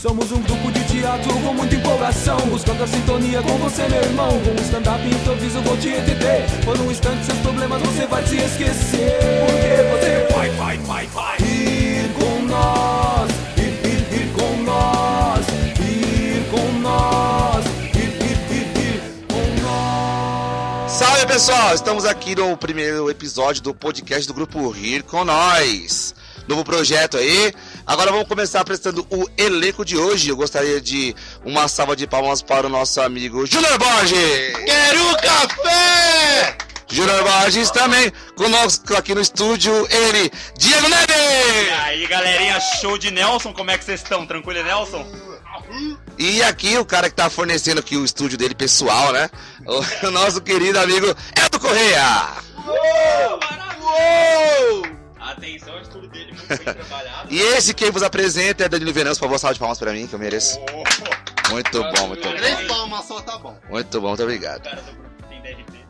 [0.00, 4.30] Somos um grupo de teatro com muita empolgação Buscando a sintonia com você, meu irmão.
[4.40, 8.38] Com um stand-up improviso vou te entender Por um instante seus problemas você vai se
[8.38, 9.18] esquecer.
[9.44, 11.36] Porque você vai, vai, vai, vai.
[11.40, 15.46] Ir com nós Ir, ir, ir com nós.
[15.78, 20.92] Ir com nós Ir, ir, ir, ir com nós.
[20.92, 26.14] Salve pessoal, estamos aqui no primeiro episódio do podcast do grupo Rir com Nós.
[26.48, 27.52] Novo projeto aí.
[27.86, 30.28] Agora vamos começar apresentando o elenco de hoje.
[30.28, 31.14] Eu gostaria de
[31.44, 34.56] uma salva de palmas para o nosso amigo Júnior Borges.
[34.64, 36.56] Quero café!
[36.92, 41.78] Júnior Borges também conosco aqui no estúdio, ele, Diego E Neves.
[41.84, 44.26] aí, galerinha, show de Nelson, como é que vocês estão?
[44.26, 45.06] Tranquilo, Nelson?
[46.18, 49.30] E aqui o cara que tá fornecendo aqui o estúdio dele pessoal, né?
[49.64, 52.28] O, o nosso querido amigo Eldo Correia.
[55.32, 57.28] Atenção, o estudo dele muito bem trabalhado.
[57.32, 59.18] E esse quem vos apresenta é Danilo Venâncio.
[59.20, 60.58] Por favor, salve de palmas pra mim, que eu mereço.
[61.50, 62.36] Muito bom, muito bom.
[62.36, 63.58] Três palmas só tá bom.
[63.68, 64.62] Muito bom, muito O obrigado.
[64.62, 64.82] cara
[65.28, 65.80] tem DRT.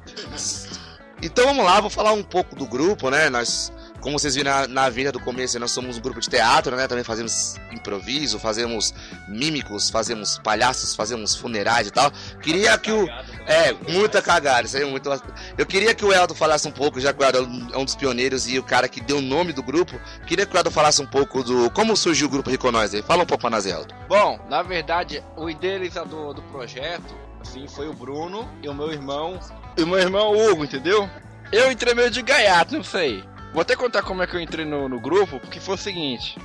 [1.22, 3.28] Então vamos lá, vou falar um pouco do grupo, né?
[3.28, 6.74] Nós, como vocês viram na, na vida do começo, nós somos um grupo de teatro,
[6.74, 6.88] né?
[6.88, 8.94] Também fazemos improviso, fazemos
[9.28, 12.10] mímicos, fazemos palhaços, fazemos funerais e tal.
[12.42, 13.06] Queria que o.
[13.50, 15.10] É, muita cagada, isso aí é muito.
[15.58, 17.96] Eu queria que o Elton falasse um pouco, já que o Elton é um dos
[17.96, 20.00] pioneiros e o cara que deu o nome do grupo.
[20.24, 21.68] Queria que o Elton falasse um pouco do.
[21.72, 23.02] Como surgiu o grupo Riconóis aí.
[23.02, 23.92] Fala um pouco pra nós, Elton.
[24.08, 29.40] Bom, na verdade, o idealizador do projeto, assim, foi o Bruno e o meu irmão.
[29.76, 31.10] E o meu irmão Hugo, entendeu?
[31.50, 33.24] Eu entrei meio de gaiato, não sei.
[33.52, 36.38] Vou até contar como é que eu entrei no, no grupo, porque foi o seguinte.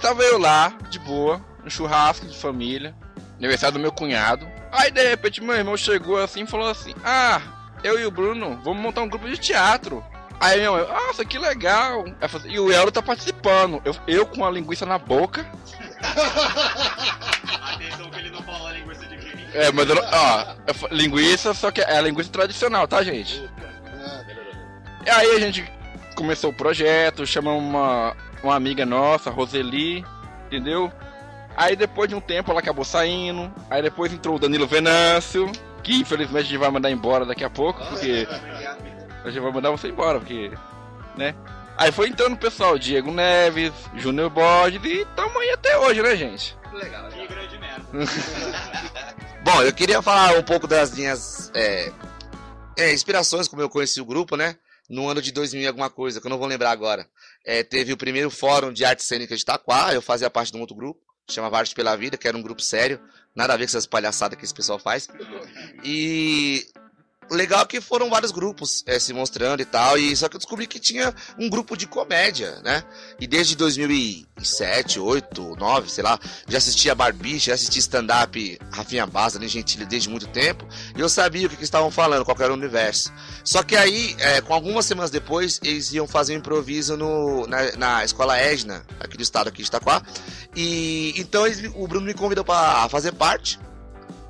[0.00, 2.92] Tava eu lá, de boa, no churrasco de família,
[3.38, 4.48] aniversário do meu cunhado.
[4.72, 7.40] Aí de repente meu irmão chegou assim e falou assim: Ah,
[7.82, 10.04] eu e o Bruno vamos montar um grupo de teatro.
[10.38, 12.04] Aí minha mãe, nossa, que legal.
[12.04, 13.82] Falei assim, E o Elro tá participando.
[13.84, 15.44] Eu, eu com a linguiça na boca.
[17.74, 19.46] Atenção que ele não falou a linguiça de quem.
[19.52, 23.48] É, mas eu não- ó, eu linguiça, só que é a linguiça tradicional, tá, gente?
[25.04, 25.70] E aí a gente
[26.14, 30.04] começou o projeto, chamamos uma, uma amiga nossa, Roseli,
[30.46, 30.92] entendeu?
[31.56, 35.50] Aí depois de um tempo ela acabou saindo, aí depois entrou o Danilo Venâncio,
[35.82, 38.26] que infelizmente a gente vai mandar embora daqui a pouco, porque
[39.24, 40.50] a gente vai mandar você embora, porque,
[41.16, 41.34] né?
[41.76, 46.16] Aí foi entrando o pessoal, Diego Neves, Júnior Borges, e tamo aí até hoje, né,
[46.16, 46.56] gente?
[47.10, 47.86] Que grande merda.
[49.42, 51.90] Bom, eu queria falar um pouco das minhas é,
[52.78, 54.56] é, inspirações, como eu conheci o grupo, né?
[54.88, 57.06] No ano de 2000 e alguma coisa, que eu não vou lembrar agora.
[57.44, 60.60] É, teve o primeiro fórum de arte cênica de Itaquá, eu fazia parte de um
[60.60, 63.00] outro grupo, chamava Arte pela Vida, que era um grupo sério,
[63.34, 65.08] nada a ver com essas palhaçadas que esse pessoal faz.
[65.84, 66.66] E
[67.30, 70.66] legal que foram vários grupos é, se mostrando e tal, e só que eu descobri
[70.66, 72.82] que tinha um grupo de comédia, né?
[73.18, 79.38] E desde 2007, 8, 9, sei lá, já assistia Barbicha, já assistia stand-up Rafinha Baza,
[79.38, 82.52] né, Gentili desde muito tempo, e eu sabia o que, que estavam falando, qual era
[82.52, 83.12] o universo.
[83.44, 87.76] Só que aí, é, com algumas semanas depois, eles iam fazer um improviso no, na,
[87.76, 90.02] na escola Edna, aqui do estado aqui de Itaquá,
[90.54, 93.58] e então eles o Bruno me convidou para fazer parte,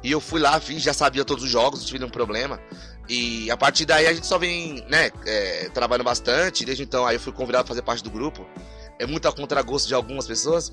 [0.03, 2.59] e eu fui lá, fiz, já sabia todos os jogos, não tive nenhum problema.
[3.10, 6.65] E a partir daí a gente só vem, né, é, trabalhando bastante.
[6.65, 8.47] Desde então aí eu fui convidado para fazer parte do grupo.
[9.00, 10.72] É muito a contragosto de algumas pessoas.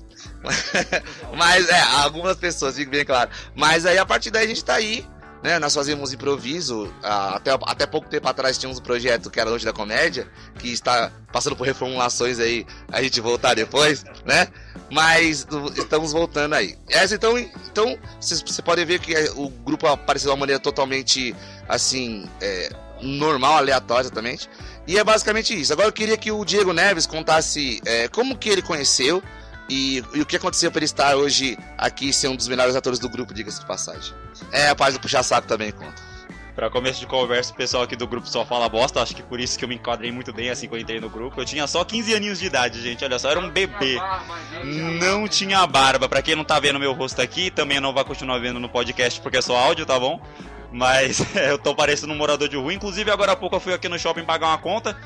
[1.36, 3.28] Mas é, algumas pessoas, fique bem claro.
[3.56, 5.04] Mas aí a partir daí a gente tá aí.
[5.42, 6.92] Né, nós fazemos improviso.
[7.02, 10.26] Até, até pouco tempo atrás tínhamos um projeto que era Noite da Comédia,
[10.58, 14.48] que está passando por reformulações aí, a gente voltar depois, né?
[14.90, 16.76] Mas estamos voltando aí.
[16.88, 20.60] Essa, então, então vocês você podem ver que é, o grupo apareceu de uma maneira
[20.60, 21.34] totalmente
[21.68, 22.70] assim, é,
[23.00, 24.48] normal, aleatória exatamente.
[24.86, 25.72] E é basicamente isso.
[25.72, 29.22] Agora eu queria que o Diego Neves contasse é, como que ele conheceu
[29.68, 32.98] e, e o que aconteceu para ele estar hoje aqui ser um dos melhores atores
[32.98, 34.14] do grupo, diga-se de passagem.
[34.52, 36.08] É, a parte do puxa-saco também conta.
[36.58, 39.00] Pra começo de conversa, o pessoal aqui do grupo só fala bosta.
[39.00, 41.40] Acho que por isso que eu me enquadrei muito bem assim eu entrei no grupo.
[41.40, 43.04] Eu tinha só 15 aninhos de idade, gente.
[43.04, 43.96] Olha só, era um bebê.
[45.00, 46.08] Não tinha barba.
[46.08, 49.20] Pra quem não tá vendo meu rosto aqui, também não vai continuar vendo no podcast
[49.20, 50.20] porque é só áudio, tá bom?
[50.72, 52.74] Mas eu tô parecendo um morador de rua.
[52.74, 54.96] Inclusive, agora há pouco eu fui aqui no shopping pagar uma conta.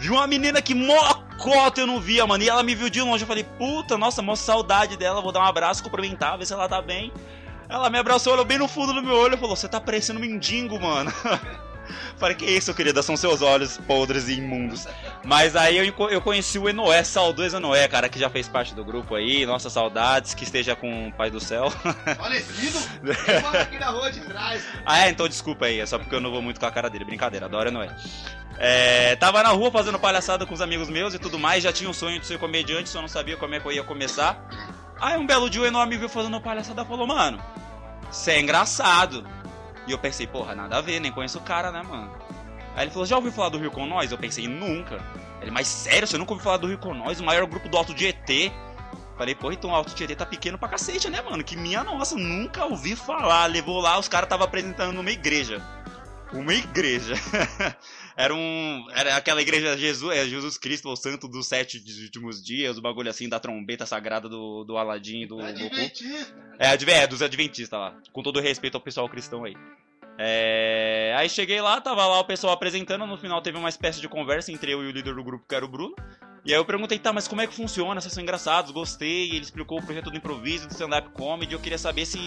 [0.00, 2.42] Vi uma menina que mó cota eu não via, mano.
[2.42, 3.22] E ela me viu de longe.
[3.22, 5.20] Eu falei, puta, nossa, mó saudade dela.
[5.20, 7.12] Vou dar um abraço, cumprimentar, ver se ela tá bem.
[7.68, 10.18] Ela me abraçou, olhou bem no fundo do meu olho e falou: Você tá parecendo
[10.18, 11.12] um mendigo, mano.
[12.16, 13.02] Falei, que isso, querida?
[13.02, 14.86] São seus olhos podres e imundos.
[15.24, 18.84] Mas aí eu, eu conheci o Enoé, saudoso Enoé, cara, que já fez parte do
[18.84, 19.44] grupo aí.
[19.44, 21.70] Nossas saudades, que esteja com o Pai do Céu.
[22.16, 22.78] Falecido?
[23.60, 24.62] Aqui na rua de trás.
[24.84, 26.88] ah, é, então desculpa aí, é só porque eu não vou muito com a cara
[26.88, 27.04] dele.
[27.04, 27.88] Brincadeira, adoro Enoé.
[28.58, 31.88] É, tava na rua fazendo palhaçada com os amigos meus e tudo mais, já tinha
[31.88, 34.38] um sonho de ser comediante, só não sabia como é que eu ia começar.
[35.00, 37.42] Aí um belo dia enorme viu fazendo palhaçada falou, mano,
[38.10, 39.26] você é engraçado.
[39.86, 42.12] E eu pensei, porra, nada a ver, nem conheço o cara, né, mano?
[42.76, 44.12] Aí ele falou, já ouviu falar do Rio com Nós?
[44.12, 45.00] Eu pensei, nunca.
[45.40, 47.18] Ele, mas sério, você nunca ouviu falar do Rio com Nós?
[47.18, 48.52] O maior grupo do Alto de ET.
[49.16, 51.42] Falei, pô, então o Alto ET tá pequeno pra cacete, né, mano?
[51.42, 53.46] Que minha nossa, nunca ouvi falar.
[53.46, 55.62] Levou lá, os caras tava apresentando numa igreja.
[56.32, 57.14] Uma igreja.
[58.16, 58.86] era um.
[58.94, 63.10] Era aquela igreja Jesus, é, Jesus Cristo, o santo dos sete últimos dias, o bagulho
[63.10, 65.64] assim da trombeta sagrada do, do Aladim e do É Goku.
[65.66, 66.36] adventista.
[66.58, 67.96] É, adve- é, dos adventistas lá.
[68.12, 69.54] Com todo respeito ao pessoal cristão aí.
[70.22, 74.08] É, Aí cheguei lá, tava lá o pessoal apresentando, no final teve uma espécie de
[74.08, 75.94] conversa entre eu e o líder do grupo, que era o Bruno.
[76.44, 78.00] E aí eu perguntei, tá, mas como é que funciona?
[78.00, 79.30] Vocês são engraçados, gostei.
[79.30, 81.52] E ele explicou o projeto do improviso, do stand-up comedy.
[81.54, 82.18] Eu queria saber se,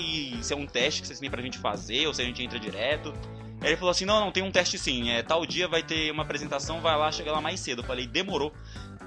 [0.42, 2.60] se é um teste que vocês têm pra gente fazer, ou se a gente entra
[2.60, 3.14] direto.
[3.63, 5.10] Ele falou assim, não, não, tem um teste sim.
[5.10, 7.81] É, tal dia vai ter uma apresentação, vai lá, chega lá mais cedo.
[7.81, 8.54] Eu falei, demorou.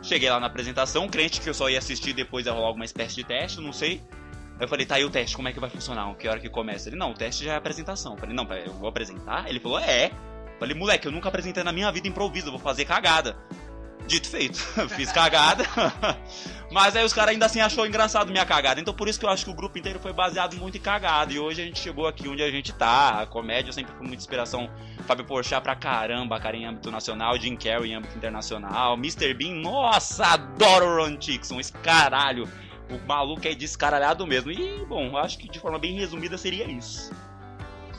[0.03, 3.17] Cheguei lá na apresentação, crente que eu só ia assistir depois ia rolar alguma espécie
[3.17, 4.01] de teste, não sei.
[4.59, 6.15] Aí eu falei, tá, e o teste, como é que vai funcionar?
[6.15, 6.89] Que hora que começa?
[6.89, 8.13] Ele, não, o teste já é apresentação.
[8.13, 9.49] Eu falei, não, eu vou apresentar?
[9.49, 10.07] Ele falou, é.
[10.07, 13.37] Eu falei, moleque, eu nunca apresentei na minha vida improviso, eu vou fazer cagada.
[14.07, 14.59] Dito feito,
[14.95, 15.65] fiz cagada.
[16.71, 18.81] Mas aí os caras ainda assim achou engraçado minha cagada.
[18.81, 21.33] Então por isso que eu acho que o grupo inteiro foi baseado muito em cagada.
[21.33, 23.23] E hoje a gente chegou aqui onde a gente tá.
[23.23, 24.71] A comédia sempre foi muita inspiração.
[25.07, 27.39] Fábio Porchat pra caramba, cara, em âmbito nacional.
[27.39, 28.95] Jim Carrey em âmbito internacional.
[28.95, 29.33] Mr.
[29.35, 32.49] Bean, nossa, adoro Ron Dixon, esse caralho.
[32.91, 34.51] O maluco é descaralhado mesmo.
[34.51, 37.13] E, bom, acho que de forma bem resumida seria isso.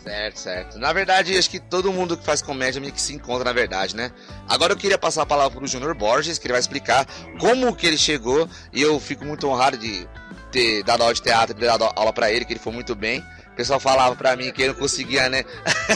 [0.07, 0.79] Certo, certo.
[0.79, 3.95] Na verdade, acho que todo mundo que faz comédia meio que se encontra, na verdade,
[3.95, 4.11] né?
[4.47, 7.05] Agora eu queria passar a palavra pro Júnior Borges, que ele vai explicar
[7.39, 8.49] como que ele chegou.
[8.71, 10.07] E eu fico muito honrado de
[10.51, 13.19] ter dado aula de teatro, ter dado aula pra ele, que ele foi muito bem.
[13.51, 15.43] O pessoal falava pra mim que ele não conseguia, né?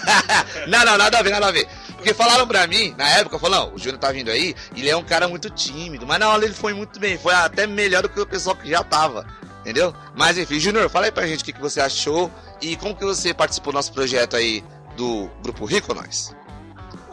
[0.67, 1.67] não, não, nada a ver, nada a ver.
[1.95, 5.03] Porque falaram pra mim, na época, falaram, o Júnior tá vindo aí, ele é um
[5.03, 6.05] cara muito tímido.
[6.05, 8.69] Mas na aula ele foi muito bem, foi até melhor do que o pessoal que
[8.69, 9.25] já tava.
[9.61, 9.93] Entendeu?
[10.15, 13.05] Mas enfim, Júnior, fala aí pra gente o que, que você achou e como que
[13.05, 14.63] você participou do nosso projeto aí
[14.97, 16.35] do Grupo Rico Nós.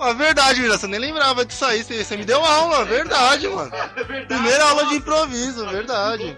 [0.00, 3.70] É verdade, Vira, você nem lembrava disso aí, você, você me deu aula, verdade, mano.
[4.28, 6.36] Primeira aula de improviso, verdade.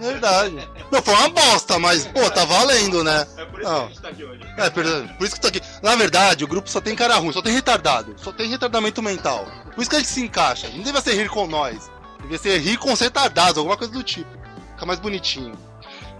[0.00, 0.68] Verdade.
[0.90, 3.26] Não, foi uma bosta, mas, pô, tá valendo, né?
[3.36, 4.40] É por isso que a gente tá aqui hoje.
[4.56, 4.84] É, por,
[5.16, 5.62] por isso que tô aqui.
[5.80, 9.46] Na verdade, o grupo só tem cara ruim, só tem retardado, só tem retardamento mental.
[9.74, 10.68] Por isso que a gente se encaixa.
[10.68, 11.88] Não devia ser rir com nós,
[12.20, 14.37] devia ser rir com os retardados, alguma coisa do tipo.
[14.78, 15.58] Fica mais bonitinho.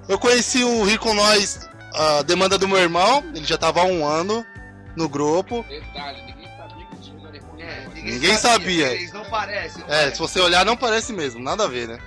[0.09, 3.85] Eu conheci o Rir com Nós, a demanda do meu irmão, ele já tava há
[3.85, 4.45] um ano
[4.97, 5.65] no grupo.
[5.69, 7.65] Detalhe, ninguém sabia que tinha um telefone.
[7.95, 8.89] Ninguém sabia.
[8.95, 9.81] Eles não parecem.
[9.85, 10.15] É, parecem.
[10.15, 11.99] se você olhar, não parece mesmo, nada a ver, né?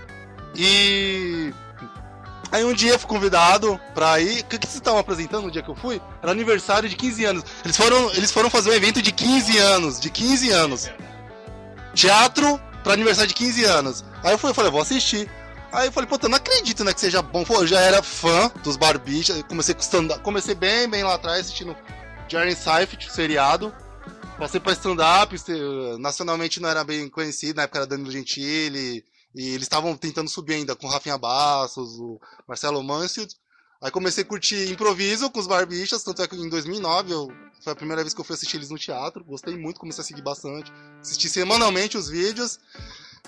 [0.53, 1.53] E.
[2.51, 4.42] Aí um dia eu fui convidado pra ir.
[4.42, 6.01] O que, que vocês estavam apresentando no dia que eu fui?
[6.21, 7.45] Era aniversário de 15 anos.
[7.63, 10.01] Eles foram, eles foram fazer um evento de 15 anos.
[10.01, 10.92] De 15 anos.
[11.94, 14.03] Teatro pra aniversário de 15 anos.
[14.21, 15.30] Aí eu fui, eu falei, vou assistir.
[15.71, 17.45] Aí eu falei, eu não acredito, né, que seja bom.
[17.45, 19.41] Pô, eu já era fã dos Barbichas.
[19.44, 21.75] Comecei com stand Comecei bem, bem lá atrás, assistindo
[22.27, 23.73] Jerry Seifert, o seriado.
[24.38, 25.35] Passei pra stand-up,
[26.00, 30.56] nacionalmente não era bem conhecido, na época era Danilo Gentili, e eles estavam tentando subir
[30.56, 33.35] ainda com o Rafinha Bastos, o Marcelo Mansfield.
[33.79, 37.27] Aí comecei a curtir improviso com os Barbichas, tanto é que em 2009 eu,
[37.63, 40.06] foi a primeira vez que eu fui assistir eles no teatro, gostei muito, comecei a
[40.06, 42.59] seguir bastante, assisti semanalmente os vídeos,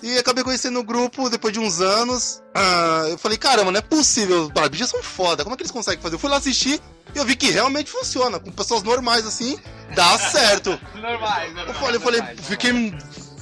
[0.06, 2.42] e acabei conhecendo o grupo depois de uns anos.
[2.54, 5.72] Ah, eu falei, caramba, não é possível, os Barbichas são foda, como é que eles
[5.72, 6.14] conseguem fazer?
[6.16, 6.80] Eu fui lá assistir
[7.14, 9.58] e eu vi que realmente funciona, com pessoas normais assim,
[9.94, 10.78] dá certo.
[10.94, 11.68] Normais, normais.
[11.68, 12.94] Eu falei, eu falei, normais, fiquei.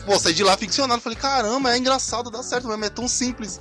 [0.07, 1.01] Pô, saí de lá ficcionado.
[1.01, 3.61] Falei, caramba, é engraçado, dá certo mesmo, é tão simples.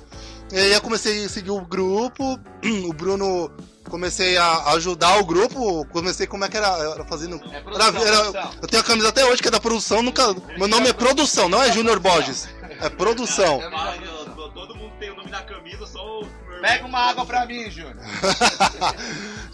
[0.52, 2.38] E aí eu comecei a seguir o grupo,
[2.88, 3.50] o Bruno.
[3.88, 7.36] Comecei a ajudar o grupo, comecei como é que era, era fazendo.
[7.44, 8.50] É Era, produção, era- produção.
[8.62, 10.32] eu tenho a camisa até hoje que é da produção, nunca.
[10.56, 12.48] Meu nome é produção, não é Júnior Borges.
[12.82, 13.60] É produção.
[14.54, 16.26] Todo mundo tem o nome da camisa, só o
[16.60, 17.96] Pega uma água pra mim, Júnior.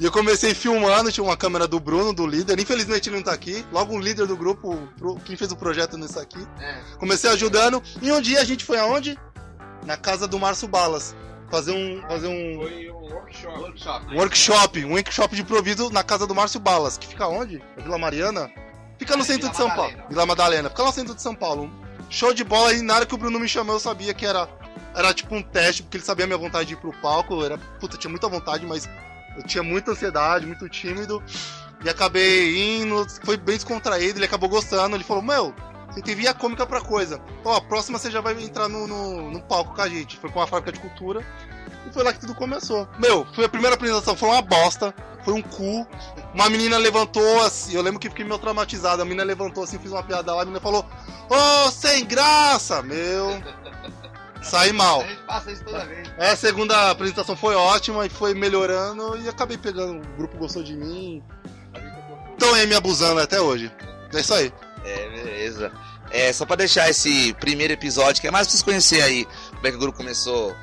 [0.00, 2.58] E eu comecei filmando, tinha uma câmera do Bruno, do líder.
[2.60, 3.64] Infelizmente ele não tá aqui.
[3.72, 4.78] Logo o líder do grupo,
[5.24, 6.38] quem fez o projeto nisso aqui.
[6.60, 6.80] É.
[6.98, 7.82] Comecei ajudando.
[8.00, 9.18] E um dia a gente foi aonde?
[9.84, 11.16] Na casa do Márcio Balas.
[11.50, 12.00] Fazer um.
[12.02, 13.58] Fazer um Foi um workshop.
[13.60, 14.14] Workshop.
[14.14, 14.84] workshop.
[14.84, 16.96] Um workshop de improviso na casa do Márcio Balas.
[16.96, 17.60] Que fica onde?
[17.76, 18.48] É Vila Mariana?
[18.98, 19.96] Fica no É, centro Vila de São Madalena.
[19.96, 20.08] Paulo.
[20.10, 20.68] Vila Madalena.
[20.70, 21.70] Fica no centro de São Paulo.
[22.08, 22.72] Show de bola.
[22.72, 24.48] E na hora que o Bruno me chamou, eu sabia que era.
[24.94, 27.44] Era tipo um teste, porque ele sabia a minha vontade de ir pro palco.
[27.44, 28.88] Era, puta, tinha muita vontade, mas
[29.36, 31.22] eu tinha muita ansiedade, muito tímido.
[31.84, 34.96] E acabei indo, foi bem descontraído, ele acabou gostando.
[34.96, 35.54] Ele falou: Meu,
[35.90, 37.20] você tem via cômica pra coisa.
[37.44, 40.16] Ó, a próxima você já vai entrar no, no, no palco com a gente.
[40.16, 41.24] Foi com a fábrica de cultura.
[41.88, 42.86] E foi lá que tudo começou.
[42.98, 44.94] Meu, foi a primeira apresentação, foi uma bosta.
[45.24, 45.86] Foi um cu.
[46.34, 49.02] Uma menina levantou assim, eu lembro que fiquei meio traumatizado.
[49.02, 50.86] A menina levantou assim, fiz uma piada lá, a menina falou:
[51.28, 52.82] Ô, sem graça!
[52.82, 53.42] Meu.
[54.42, 55.00] saí mal.
[55.00, 56.08] A gente passa isso toda vez.
[56.18, 60.06] É, a segunda apresentação foi ótima e foi melhorando e acabei pegando.
[60.06, 61.22] O grupo gostou de mim.
[62.32, 63.72] Estão aí me abusando até hoje.
[64.14, 64.52] É isso aí.
[64.84, 65.72] É, beleza.
[66.10, 69.66] É, só pra deixar esse primeiro episódio, que é mais pra vocês conhecerem aí como
[69.66, 70.54] é que o grupo começou,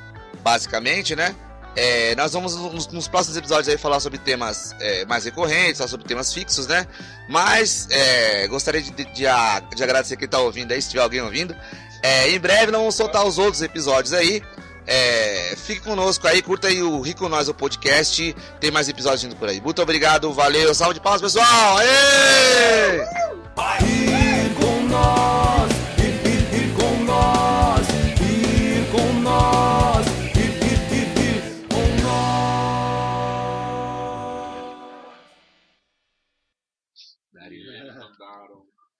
[0.46, 1.34] basicamente, né?
[1.74, 5.90] É, nós vamos nos, nos próximos episódios aí falar sobre temas é, mais recorrentes, falar
[5.90, 6.86] sobre temas fixos, né?
[7.28, 11.02] Mas é, gostaria de, de, de a- de agradecer quem tá ouvindo aí, se tiver
[11.02, 11.54] alguém ouvindo.
[12.00, 14.40] É, em breve nós vamos soltar os outros episódios aí.
[14.86, 18.36] É, fique conosco aí, curta aí o Rico Nós, o podcast.
[18.60, 19.60] Tem mais episódios vindo por aí.
[19.60, 21.76] Muito obrigado, valeu, salve de palmas, pessoal!
[21.78, 24.05] Aê!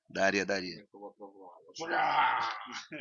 [0.09, 0.87] Daria, daria.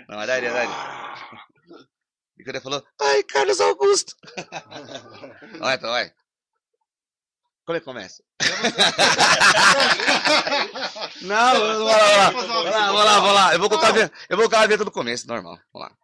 [0.10, 0.74] Não, mas daria, daria.
[2.38, 4.13] E quando ele falou, ai, Carlos Augusto.
[5.58, 6.12] vai, então, vai.
[7.65, 8.22] Como é que começa?
[11.22, 12.41] não, vou lá, vou lá.
[12.41, 13.53] Vou lá, vou lá, vou lá.
[13.53, 15.58] Eu vou colocar a vinheta- eu vou colocar a vinheta do começo, normal.
[15.74, 15.96] Vamos lá.